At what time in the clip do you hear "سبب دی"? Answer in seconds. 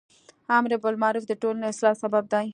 2.03-2.45